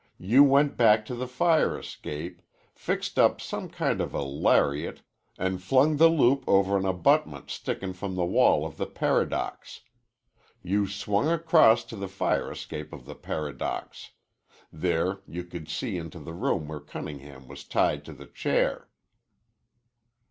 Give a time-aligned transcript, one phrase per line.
[0.19, 2.41] You went back to the fire escape,
[2.73, 5.03] fixed up some kind of a lariat,
[5.37, 9.81] an' flung the loop over an abutment stickin' from the wall of the Paradox.
[10.63, 14.09] You swung across to the fire escape of the Paradox.
[14.73, 18.87] There you could see into the room where Cunningham was tied to the chair."